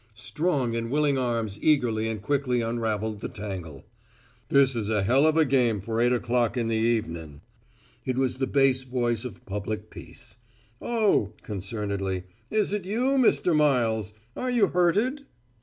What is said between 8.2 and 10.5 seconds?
the bass voice of public peace.